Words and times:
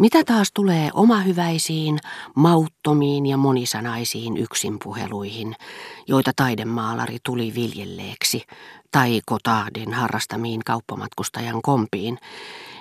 Mitä 0.00 0.24
taas 0.24 0.52
tulee 0.54 0.90
omahyväisiin, 0.94 1.98
mauttomiin 2.34 3.26
ja 3.26 3.36
monisanaisiin 3.36 4.36
yksinpuheluihin, 4.36 5.56
joita 6.08 6.32
taidemaalari 6.36 7.16
tuli 7.24 7.54
viljelleeksi, 7.54 8.42
tai 8.92 9.20
Kotardin 9.26 9.92
harrastamiin 9.92 10.60
kauppamatkustajan 10.64 11.62
kompiin, 11.62 12.18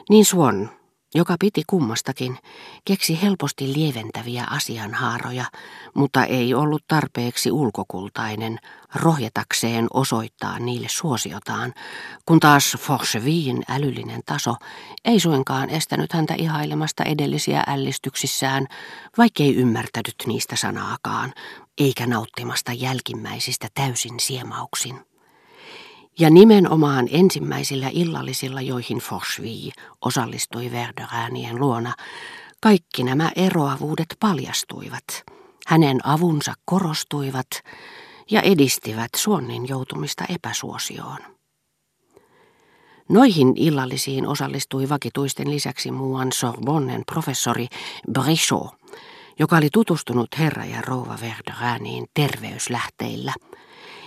niin 0.09 0.25
Suon 0.25 0.69
joka 1.15 1.35
piti 1.39 1.63
kummastakin, 1.67 2.37
keksi 2.85 3.21
helposti 3.21 3.73
lieventäviä 3.73 4.43
asianhaaroja, 4.49 5.45
mutta 5.93 6.25
ei 6.25 6.53
ollut 6.53 6.83
tarpeeksi 6.87 7.51
ulkokultainen 7.51 8.59
rohjetakseen 8.95 9.87
osoittaa 9.93 10.59
niille 10.59 10.87
suosiotaan, 10.89 11.73
kun 12.25 12.39
taas 12.39 12.77
Forchevin 12.79 13.63
älyllinen 13.69 14.21
taso 14.25 14.55
ei 15.05 15.19
suinkaan 15.19 15.69
estänyt 15.69 16.13
häntä 16.13 16.33
ihailemasta 16.37 17.03
edellisiä 17.03 17.63
ällistyksissään, 17.67 18.67
vaikkei 19.17 19.55
ymmärtänyt 19.55 20.15
niistä 20.27 20.55
sanaakaan, 20.55 21.33
eikä 21.77 22.07
nauttimasta 22.07 22.73
jälkimmäisistä 22.73 23.67
täysin 23.73 24.19
siemauksin. 24.19 25.08
Ja 26.19 26.29
nimenomaan 26.29 27.07
ensimmäisillä 27.11 27.89
illallisilla, 27.93 28.61
joihin 28.61 28.97
Forsvi 28.97 29.71
osallistui 30.05 30.71
Verderäänien 30.71 31.59
luona, 31.59 31.93
kaikki 32.61 33.03
nämä 33.03 33.31
eroavuudet 33.35 34.15
paljastuivat. 34.19 35.03
Hänen 35.67 36.07
avunsa 36.07 36.53
korostuivat 36.65 37.47
ja 38.31 38.41
edistivät 38.41 39.09
Suonnin 39.15 39.67
joutumista 39.67 40.23
epäsuosioon. 40.29 41.17
Noihin 43.09 43.53
illallisiin 43.55 44.27
osallistui 44.27 44.89
vakituisten 44.89 45.51
lisäksi 45.51 45.91
muuan 45.91 46.31
Sorbonnen 46.31 47.03
professori 47.11 47.67
Brichot, 48.11 48.75
joka 49.39 49.57
oli 49.57 49.69
tutustunut 49.73 50.27
herra 50.39 50.65
ja 50.65 50.81
rouva 50.81 51.17
Verderääniin 51.21 52.05
terveyslähteillä– 52.13 53.33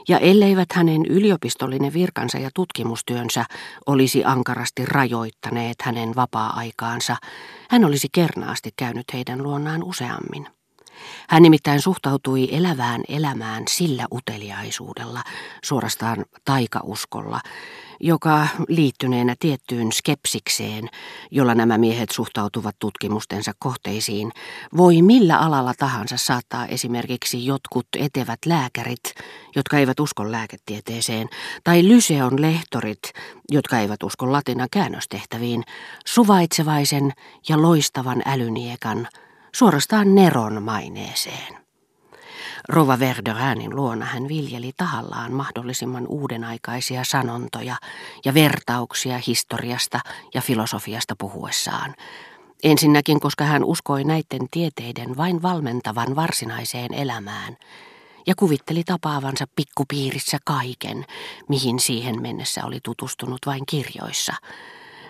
ja 0.09 0.19
elleivät 0.19 0.73
hänen 0.75 1.07
yliopistollinen 1.07 1.93
virkansa 1.93 2.39
ja 2.39 2.51
tutkimustyönsä 2.55 3.45
olisi 3.87 4.25
ankarasti 4.25 4.87
rajoittaneet 4.87 5.77
hänen 5.83 6.15
vapaa-aikaansa, 6.17 7.17
hän 7.71 7.85
olisi 7.85 8.09
kernaasti 8.13 8.71
käynyt 8.77 9.13
heidän 9.13 9.43
luonnaan 9.43 9.85
useammin. 9.85 10.62
Hän 11.29 11.43
nimittäin 11.43 11.81
suhtautui 11.81 12.49
elävään 12.53 13.03
elämään 13.09 13.63
sillä 13.69 14.07
uteliaisuudella, 14.13 15.23
suorastaan 15.65 16.25
taikauskolla, 16.45 17.41
joka 18.01 18.49
liittyneenä 18.69 19.35
tiettyyn 19.41 19.93
skepsikseen, 19.93 20.89
jolla 21.31 21.55
nämä 21.55 21.79
miehet 21.79 22.11
suhtautuvat 22.11 22.77
tutkimustensa 22.79 23.53
kohteisiin, 23.59 24.33
voi 24.77 25.03
millä 25.03 25.39
alalla 25.39 25.75
tahansa 25.79 26.17
saattaa 26.17 26.67
esimerkiksi 26.67 27.47
jotkut 27.47 27.87
etevät 27.99 28.39
lääkärit, 28.47 29.15
jotka 29.57 29.79
eivät 29.79 30.01
usko 30.01 30.33
lääketieteeseen, 30.33 31.29
tai 31.65 31.89
lyseon 31.89 32.43
lehtorit, 32.43 33.03
jotka 33.51 33.79
eivät 33.79 34.03
usko 34.03 34.33
latinan 34.33 34.69
käännöstehtäviin, 34.71 35.65
suvaitsevaisen 36.07 37.13
ja 37.49 37.63
loistavan 37.63 38.23
älyniekan, 38.27 39.09
suorastaan 39.55 40.15
Neron 40.15 40.63
maineeseen. 40.63 41.63
Rova 42.69 42.99
Verderäänin 42.99 43.77
luona 43.77 44.05
hän 44.05 44.29
viljeli 44.29 44.73
tahallaan 44.77 45.33
mahdollisimman 45.33 46.07
uudenaikaisia 46.07 47.05
sanontoja 47.05 47.77
ja 48.25 48.35
vertauksia 48.35 49.21
historiasta 49.27 50.01
ja 50.35 50.41
filosofiasta 50.41 51.15
puhuessaan. 51.19 51.95
Ensinnäkin, 52.63 53.21
koska 53.21 53.45
hän 53.45 53.65
uskoi 53.65 54.05
näiden 54.05 54.49
tieteiden 54.51 55.17
vain 55.17 55.43
valmentavan 55.43 56.17
varsinaiseen 56.17 56.95
elämään 56.95 57.57
ja 58.27 58.35
kuvitteli 58.35 58.85
tapaavansa 58.85 59.45
pikkupiirissä 59.57 60.39
kaiken, 60.45 61.05
mihin 61.49 61.81
siihen 61.81 62.23
mennessä 62.23 62.65
oli 62.65 62.79
tutustunut 62.85 63.39
vain 63.47 63.63
kirjoissa. 63.69 64.33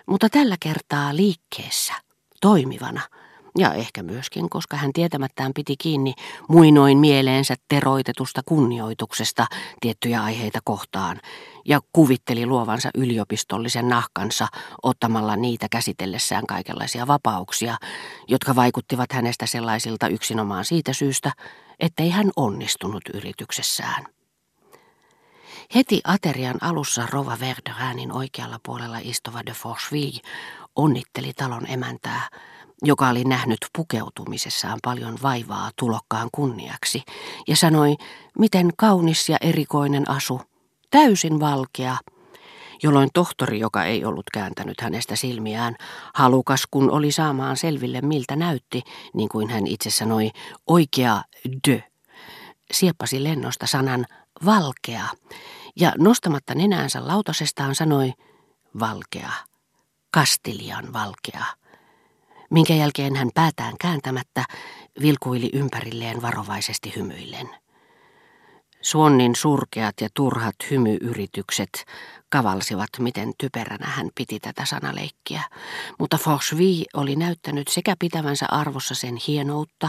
Mutta 0.06 0.28
tällä 0.28 0.56
kertaa 0.60 1.16
liikkeessä, 1.16 1.94
toimivana– 2.40 3.00
ja 3.58 3.74
ehkä 3.74 4.02
myöskin, 4.02 4.50
koska 4.50 4.76
hän 4.76 4.92
tietämättään 4.92 5.52
piti 5.54 5.76
kiinni 5.76 6.14
muinoin 6.48 6.98
mieleensä 6.98 7.54
teroitetusta 7.68 8.40
kunnioituksesta 8.46 9.46
tiettyjä 9.80 10.22
aiheita 10.22 10.58
kohtaan 10.64 11.20
ja 11.64 11.80
kuvitteli 11.92 12.46
luovansa 12.46 12.90
yliopistollisen 12.94 13.88
nahkansa 13.88 14.48
ottamalla 14.82 15.36
niitä 15.36 15.66
käsitellessään 15.70 16.46
kaikenlaisia 16.46 17.06
vapauksia, 17.06 17.76
jotka 18.28 18.56
vaikuttivat 18.56 19.12
hänestä 19.12 19.46
sellaisilta 19.46 20.08
yksinomaan 20.08 20.64
siitä 20.64 20.92
syystä, 20.92 21.32
ettei 21.80 22.10
hän 22.10 22.30
onnistunut 22.36 23.02
yrityksessään. 23.14 24.06
Heti 25.74 26.00
aterian 26.04 26.58
alussa 26.60 27.06
Rova 27.10 27.36
Verderäänin 27.40 28.12
oikealla 28.12 28.60
puolella 28.66 28.98
istuva 29.02 29.40
de 29.46 29.52
Forcheville 29.52 30.20
onnitteli 30.76 31.32
talon 31.32 31.70
emäntää, 31.70 32.28
joka 32.82 33.08
oli 33.08 33.24
nähnyt 33.24 33.58
pukeutumisessaan 33.76 34.78
paljon 34.82 35.18
vaivaa 35.22 35.70
tulokkaan 35.78 36.28
kunniaksi, 36.32 37.02
ja 37.48 37.56
sanoi, 37.56 37.96
miten 38.38 38.70
kaunis 38.76 39.28
ja 39.28 39.36
erikoinen 39.40 40.10
asu, 40.10 40.40
täysin 40.90 41.40
valkea, 41.40 41.96
jolloin 42.82 43.08
tohtori, 43.14 43.60
joka 43.60 43.84
ei 43.84 44.04
ollut 44.04 44.30
kääntänyt 44.32 44.80
hänestä 44.80 45.16
silmiään, 45.16 45.76
halukas 46.14 46.62
kun 46.70 46.90
oli 46.90 47.12
saamaan 47.12 47.56
selville 47.56 48.00
miltä 48.00 48.36
näytti, 48.36 48.82
niin 49.14 49.28
kuin 49.28 49.50
hän 49.50 49.66
itse 49.66 49.90
sanoi, 49.90 50.30
oikea 50.66 51.22
de, 51.68 51.84
sieppasi 52.72 53.24
lennosta 53.24 53.66
sanan 53.66 54.06
valkea, 54.44 55.04
ja 55.76 55.92
nostamatta 55.98 56.54
nenäänsä 56.54 57.06
lautasestaan 57.06 57.74
sanoi 57.74 58.12
valkea, 58.80 59.32
kastilian 60.10 60.92
valkea 60.92 61.61
minkä 62.52 62.74
jälkeen 62.74 63.16
hän 63.16 63.30
päätään 63.34 63.74
kääntämättä 63.80 64.44
vilkuili 65.02 65.50
ympärilleen 65.52 66.22
varovaisesti 66.22 66.92
hymyillen. 66.96 67.48
Suonnin 68.80 69.36
surkeat 69.36 69.94
ja 70.00 70.08
turhat 70.14 70.54
hymyyritykset 70.70 71.84
kavalsivat, 72.28 72.88
miten 72.98 73.32
typeränä 73.38 73.86
hän 73.86 74.10
piti 74.14 74.40
tätä 74.40 74.64
sanaleikkiä, 74.64 75.42
mutta 75.98 76.18
Forcheville 76.18 76.84
oli 76.94 77.16
näyttänyt 77.16 77.68
sekä 77.68 77.94
pitävänsä 77.98 78.46
arvossa 78.48 78.94
sen 78.94 79.16
hienoutta, 79.26 79.88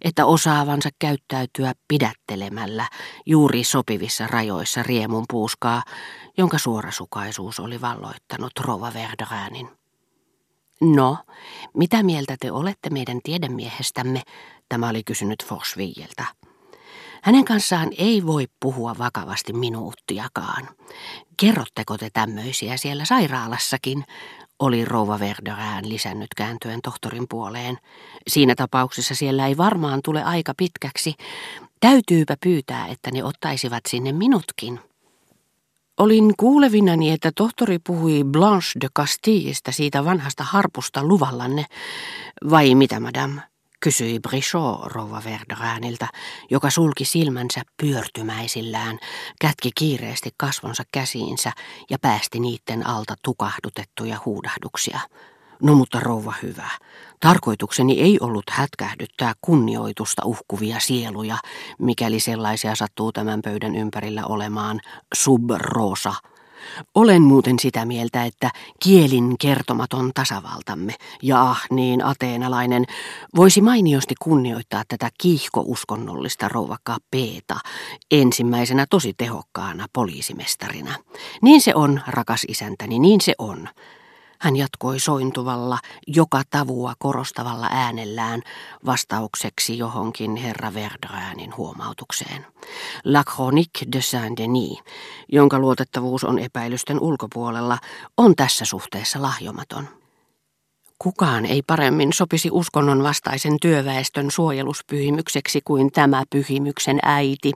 että 0.00 0.26
osaavansa 0.26 0.88
käyttäytyä 0.98 1.72
pidättelemällä 1.88 2.88
juuri 3.26 3.64
sopivissa 3.64 4.26
rajoissa 4.26 4.82
riemun 4.82 5.24
puuskaa, 5.30 5.82
jonka 6.38 6.58
suorasukaisuus 6.58 7.60
oli 7.60 7.80
valloittanut 7.80 8.52
Rova 8.60 8.92
Verderäänin. 8.94 9.83
No, 10.80 11.18
mitä 11.74 12.02
mieltä 12.02 12.36
te 12.40 12.52
olette 12.52 12.90
meidän 12.90 13.20
tiedemiehestämme, 13.22 14.22
tämä 14.68 14.88
oli 14.88 15.02
kysynyt 15.04 15.44
Forsviiltä. 15.44 16.24
Hänen 17.22 17.44
kanssaan 17.44 17.90
ei 17.98 18.26
voi 18.26 18.46
puhua 18.60 18.94
vakavasti 18.98 19.52
minuuttiakaan. 19.52 20.68
Kerrotteko 21.36 21.98
te 21.98 22.10
tämmöisiä 22.12 22.76
siellä 22.76 23.04
sairaalassakin, 23.04 24.04
oli 24.58 24.84
rouva 24.84 25.18
Verderään 25.18 25.88
lisännyt 25.88 26.34
kääntyen 26.36 26.80
tohtorin 26.82 27.26
puoleen. 27.28 27.78
Siinä 28.28 28.54
tapauksessa 28.54 29.14
siellä 29.14 29.46
ei 29.46 29.56
varmaan 29.56 30.00
tule 30.04 30.22
aika 30.24 30.52
pitkäksi. 30.56 31.14
Täytyypä 31.80 32.36
pyytää, 32.42 32.86
että 32.86 33.10
ne 33.10 33.24
ottaisivat 33.24 33.82
sinne 33.88 34.12
minutkin. 34.12 34.80
Olin 35.98 36.34
kuulevinani, 36.36 37.10
että 37.10 37.32
tohtori 37.36 37.78
puhui 37.78 38.24
Blanche 38.24 38.80
de 38.80 38.88
Castillesta 38.96 39.72
siitä 39.72 40.04
vanhasta 40.04 40.44
harpusta 40.44 41.04
luvallanne. 41.04 41.66
Vai 42.50 42.74
mitä, 42.74 43.00
madame? 43.00 43.42
kysyi 43.80 44.20
Brichot 44.20 44.80
rouva 44.84 45.22
Verderääniltä, 45.24 46.08
joka 46.50 46.70
sulki 46.70 47.04
silmänsä 47.04 47.62
pyörtymäisillään, 47.82 48.98
kätki 49.40 49.70
kiireesti 49.74 50.30
kasvonsa 50.36 50.82
käsiinsä 50.92 51.52
ja 51.90 51.98
päästi 51.98 52.40
niiden 52.40 52.86
alta 52.86 53.14
tukahdutettuja 53.24 54.20
huudahduksia. 54.24 55.00
No 55.62 55.74
mutta 55.74 56.00
rouva 56.00 56.34
hyvä, 56.42 56.70
tarkoitukseni 57.20 58.00
ei 58.00 58.18
ollut 58.20 58.50
hätkähdyttää 58.50 59.32
kunnioitusta 59.40 60.22
uhkuvia 60.24 60.80
sieluja, 60.80 61.36
mikäli 61.78 62.20
sellaisia 62.20 62.74
sattuu 62.74 63.12
tämän 63.12 63.40
pöydän 63.42 63.74
ympärillä 63.74 64.26
olemaan 64.26 64.80
sub-rosa. 65.14 66.14
Olen 66.94 67.22
muuten 67.22 67.58
sitä 67.58 67.84
mieltä, 67.84 68.24
että 68.24 68.50
kielin 68.82 69.34
kertomaton 69.40 70.10
tasavaltamme, 70.14 70.94
ja 71.22 71.42
ah 71.42 71.62
niin 71.70 72.04
ateenalainen, 72.04 72.84
voisi 73.36 73.60
mainiosti 73.60 74.14
kunnioittaa 74.22 74.82
tätä 74.88 75.10
kiihkouskonnollista 75.20 76.48
rouvakkaa 76.48 76.98
Peeta 77.10 77.56
ensimmäisenä 78.10 78.86
tosi 78.90 79.14
tehokkaana 79.16 79.86
poliisimestarina. 79.92 80.94
Niin 81.42 81.60
se 81.60 81.74
on, 81.74 82.00
rakas 82.06 82.44
isäntäni, 82.48 82.98
niin 82.98 83.20
se 83.20 83.34
on. 83.38 83.68
Hän 84.44 84.56
jatkoi 84.56 85.00
sointuvalla, 85.00 85.78
joka 86.06 86.42
tavua 86.50 86.94
korostavalla 86.98 87.68
äänellään 87.70 88.42
vastaukseksi 88.86 89.78
johonkin 89.78 90.36
herra 90.36 90.74
Verdräänin 90.74 91.56
huomautukseen. 91.56 92.46
La 93.04 93.24
Chronique 93.24 93.92
de 93.92 94.00
Saint-Denis, 94.00 94.82
jonka 95.32 95.58
luotettavuus 95.58 96.24
on 96.24 96.38
epäilysten 96.38 97.00
ulkopuolella, 97.00 97.78
on 98.16 98.36
tässä 98.36 98.64
suhteessa 98.64 99.22
lahjomaton. 99.22 100.03
Kukaan 100.98 101.46
ei 101.46 101.62
paremmin 101.62 102.12
sopisi 102.12 102.48
uskonnon 102.52 103.02
vastaisen 103.02 103.56
työväestön 103.60 104.30
suojeluspyhimykseksi 104.30 105.60
kuin 105.64 105.92
tämä 105.92 106.22
pyhimyksen 106.30 106.98
äiti, 107.02 107.52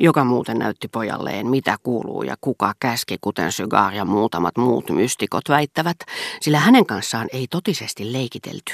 joka 0.00 0.24
muuten 0.24 0.58
näytti 0.58 0.88
pojalleen, 0.88 1.46
mitä 1.46 1.76
kuuluu 1.82 2.22
ja 2.22 2.36
kuka 2.40 2.72
käski, 2.80 3.16
kuten 3.20 3.52
Sygar 3.52 3.94
ja 3.94 4.04
muutamat 4.04 4.56
muut 4.56 4.90
mystikot 4.90 5.48
väittävät, 5.48 5.96
sillä 6.40 6.58
hänen 6.58 6.86
kanssaan 6.86 7.28
ei 7.32 7.46
totisesti 7.50 8.12
leikitelty. 8.12 8.72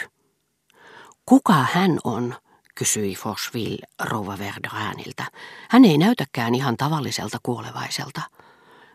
Kuka 1.26 1.66
hän 1.72 1.98
on? 2.04 2.34
kysyi 2.74 3.14
Fosville 3.14 3.86
rouva 4.04 4.38
Verdranilta. 4.38 5.24
Hän 5.70 5.84
ei 5.84 5.98
näytäkään 5.98 6.54
ihan 6.54 6.76
tavalliselta 6.76 7.38
kuolevaiselta. 7.42 8.20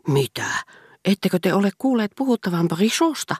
Mitä? 0.07 0.45
Ettekö 1.05 1.39
te 1.39 1.53
ole 1.53 1.69
kuulleet 1.77 2.11
puhuttavan 2.15 2.67
Brichosta? 2.67 3.35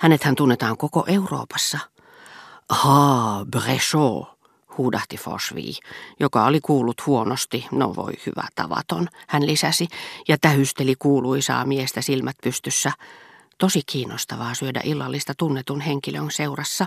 Hänethän 0.00 0.34
tunnetaan 0.34 0.76
koko 0.76 1.04
Euroopassa. 1.06 1.78
Haa, 2.68 3.44
Brechot, 3.44 4.28
huudahti 4.78 5.16
Fosvi, 5.16 5.72
joka 6.20 6.44
oli 6.44 6.60
kuullut 6.60 7.06
huonosti, 7.06 7.66
no 7.72 7.96
voi 7.96 8.12
hyvä 8.26 8.48
tavaton, 8.54 9.08
hän 9.28 9.46
lisäsi, 9.46 9.88
ja 10.28 10.38
tähysteli 10.40 10.94
kuuluisaa 10.98 11.64
miestä 11.64 12.02
silmät 12.02 12.36
pystyssä. 12.42 12.92
Tosi 13.58 13.82
kiinnostavaa 13.86 14.54
syödä 14.54 14.80
illallista 14.84 15.32
tunnetun 15.38 15.80
henkilön 15.80 16.30
seurassa. 16.30 16.86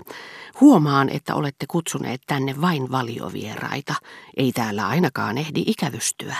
Huomaan, 0.60 1.08
että 1.08 1.34
olette 1.34 1.66
kutsuneet 1.68 2.22
tänne 2.26 2.60
vain 2.60 2.90
valiovieraita. 2.90 3.94
Ei 4.36 4.52
täällä 4.52 4.86
ainakaan 4.88 5.38
ehdi 5.38 5.62
ikävystyä. 5.66 6.36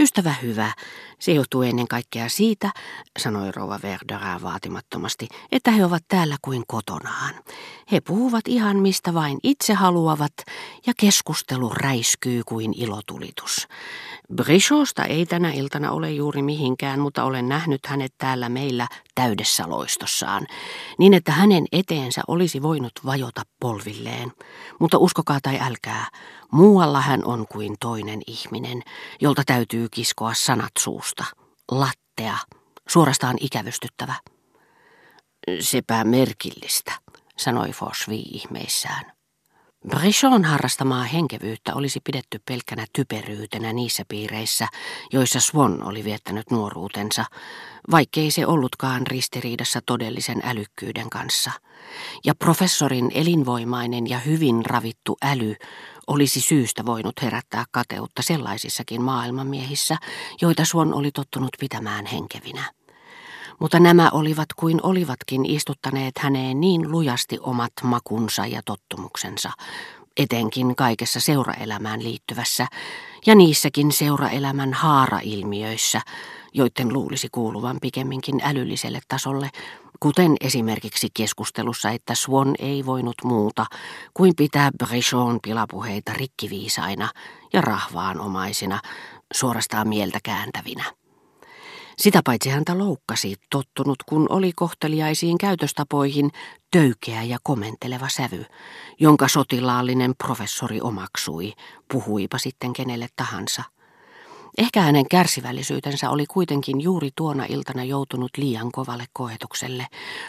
Ystävä 0.00 0.34
hyvä, 0.42 0.72
se 1.24 1.32
johtuu 1.32 1.62
ennen 1.62 1.88
kaikkea 1.88 2.28
siitä, 2.28 2.70
sanoi 3.18 3.52
rouva 3.52 3.78
Verderaa 3.82 4.42
vaatimattomasti, 4.42 5.28
että 5.52 5.70
he 5.70 5.84
ovat 5.84 6.02
täällä 6.08 6.36
kuin 6.42 6.62
kotonaan. 6.66 7.34
He 7.92 8.00
puhuvat 8.00 8.48
ihan 8.48 8.76
mistä 8.76 9.14
vain 9.14 9.38
itse 9.42 9.74
haluavat 9.74 10.32
ja 10.86 10.92
keskustelu 11.00 11.68
räiskyy 11.68 12.42
kuin 12.46 12.74
ilotulitus. 12.80 13.68
Brichosta 14.34 15.04
ei 15.04 15.26
tänä 15.26 15.52
iltana 15.52 15.90
ole 15.90 16.10
juuri 16.10 16.42
mihinkään, 16.42 17.00
mutta 17.00 17.24
olen 17.24 17.48
nähnyt 17.48 17.86
hänet 17.86 18.14
täällä 18.18 18.48
meillä 18.48 18.88
täydessä 19.14 19.64
loistossaan, 19.68 20.46
niin 20.98 21.14
että 21.14 21.32
hänen 21.32 21.66
eteensä 21.72 22.22
olisi 22.28 22.62
voinut 22.62 22.92
vajota 23.06 23.42
polvilleen. 23.60 24.32
Mutta 24.80 24.98
uskokaa 24.98 25.38
tai 25.42 25.58
älkää, 25.60 26.06
muualla 26.54 27.00
hän 27.00 27.24
on 27.24 27.46
kuin 27.48 27.74
toinen 27.80 28.20
ihminen, 28.26 28.82
jolta 29.20 29.42
täytyy 29.46 29.88
kiskoa 29.88 30.34
sanat 30.34 30.72
suusta. 30.78 31.24
Lattea, 31.70 32.38
suorastaan 32.88 33.36
ikävystyttävä. 33.40 34.14
Sepä 35.60 36.04
merkillistä, 36.04 36.92
sanoi 37.36 37.70
Fosvi 37.70 38.20
ihmeissään. 38.20 39.13
Brichon 39.88 40.44
harrastamaa 40.44 41.02
henkevyyttä 41.02 41.74
olisi 41.74 42.00
pidetty 42.04 42.40
pelkkänä 42.48 42.86
typeryytenä 42.92 43.72
niissä 43.72 44.04
piireissä, 44.08 44.68
joissa 45.12 45.40
Swan 45.40 45.82
oli 45.82 46.04
viettänyt 46.04 46.50
nuoruutensa, 46.50 47.24
vaikkei 47.90 48.30
se 48.30 48.46
ollutkaan 48.46 49.06
ristiriidassa 49.06 49.80
todellisen 49.86 50.40
älykkyyden 50.44 51.10
kanssa. 51.10 51.50
Ja 52.24 52.34
professorin 52.34 53.10
elinvoimainen 53.14 54.08
ja 54.08 54.18
hyvin 54.18 54.66
ravittu 54.66 55.16
äly 55.22 55.54
olisi 56.06 56.40
syystä 56.40 56.86
voinut 56.86 57.22
herättää 57.22 57.64
kateutta 57.70 58.22
sellaisissakin 58.22 59.02
maailmanmiehissä, 59.02 59.96
joita 60.40 60.64
Swan 60.64 60.94
oli 60.94 61.10
tottunut 61.10 61.50
pitämään 61.60 62.06
henkevinä 62.06 62.72
mutta 63.64 63.80
nämä 63.80 64.10
olivat 64.12 64.48
kuin 64.56 64.80
olivatkin 64.82 65.46
istuttaneet 65.46 66.18
häneen 66.18 66.60
niin 66.60 66.90
lujasti 66.90 67.38
omat 67.40 67.72
makunsa 67.82 68.46
ja 68.46 68.60
tottumuksensa, 68.64 69.50
etenkin 70.16 70.76
kaikessa 70.76 71.20
seuraelämään 71.20 72.02
liittyvässä 72.02 72.66
ja 73.26 73.34
niissäkin 73.34 73.92
seuraelämän 73.92 74.72
haarailmiöissä, 74.72 76.00
joiden 76.54 76.92
luulisi 76.92 77.28
kuuluvan 77.32 77.76
pikemminkin 77.82 78.40
älylliselle 78.44 79.00
tasolle, 79.08 79.50
kuten 80.00 80.36
esimerkiksi 80.40 81.08
keskustelussa, 81.14 81.90
että 81.90 82.14
Swan 82.14 82.54
ei 82.58 82.86
voinut 82.86 83.16
muuta 83.24 83.66
kuin 84.14 84.32
pitää 84.36 84.70
Brichon 84.78 85.38
pilapuheita 85.42 86.12
rikkiviisaina 86.12 87.08
ja 87.52 87.60
rahvaanomaisina, 87.60 88.80
suorastaan 89.34 89.88
mieltä 89.88 90.18
kääntävinä. 90.22 91.03
Sitä 91.98 92.20
paitsi 92.24 92.48
häntä 92.50 92.78
loukkasi, 92.78 93.36
tottunut 93.50 94.02
kun 94.06 94.26
oli 94.30 94.52
kohteliaisiin 94.56 95.38
käytöstapoihin 95.38 96.30
töykeä 96.70 97.22
ja 97.22 97.38
komenteleva 97.42 98.08
sävy, 98.08 98.44
jonka 99.00 99.28
sotilaallinen 99.28 100.14
professori 100.24 100.80
omaksui, 100.80 101.52
puhuipa 101.92 102.38
sitten 102.38 102.72
kenelle 102.72 103.08
tahansa. 103.16 103.62
Ehkä 104.58 104.80
hänen 104.80 105.08
kärsivällisyytensä 105.08 106.10
oli 106.10 106.26
kuitenkin 106.26 106.80
juuri 106.80 107.10
tuona 107.16 107.44
iltana 107.44 107.84
joutunut 107.84 108.30
liian 108.36 108.72
kovalle 108.72 109.04
koetukselle, 109.12 109.86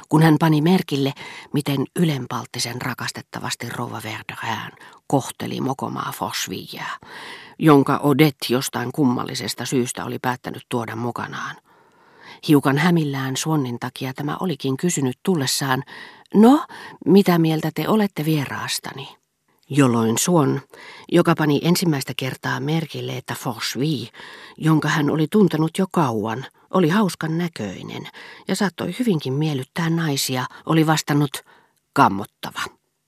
kun 0.10 0.22
hän 0.22 0.36
pani 0.40 0.62
merkille, 0.62 1.14
miten 1.54 1.86
ylenpalttisen 1.96 2.82
rakastettavasti 2.82 3.70
rouva 3.70 4.02
Verderään 4.04 4.72
kohteli 5.08 5.62
mokomaa 5.62 6.12
Fosviää 6.16 6.98
jonka 7.60 7.98
Odet 7.98 8.36
jostain 8.50 8.92
kummallisesta 8.92 9.66
syystä 9.66 10.06
oli 10.06 10.20
päättänyt 10.20 10.64
tuoda 10.70 10.96
mukanaan. 10.96 11.56
Hiukan 12.48 12.78
hämillään 12.78 13.38
Suonnin 13.38 13.80
takia 13.80 14.14
tämä 14.14 14.38
olikin 14.40 14.78
kysynyt 14.78 15.20
tullessaan, 15.24 15.84
no, 16.34 16.66
mitä 17.06 17.38
mieltä 17.38 17.72
te 17.76 17.90
olette 17.90 18.26
vieraastani? 18.26 19.18
Jolloin 19.70 20.18
Suon, 20.18 20.62
joka 21.12 21.36
pani 21.38 21.60
ensimmäistä 21.64 22.14
kertaa 22.18 22.60
merkille, 22.60 23.18
että 23.18 23.34
Forsvi, 23.34 24.10
jonka 24.58 24.88
hän 24.88 25.10
oli 25.10 25.28
tuntenut 25.32 25.78
jo 25.78 25.86
kauan, 25.92 26.46
oli 26.72 26.90
hauskan 26.90 27.38
näköinen 27.38 28.08
ja 28.48 28.56
saattoi 28.56 28.96
hyvinkin 29.00 29.34
miellyttää 29.34 29.90
naisia, 29.90 30.46
oli 30.66 30.88
vastannut 30.88 31.44
kammottava. 31.94 32.75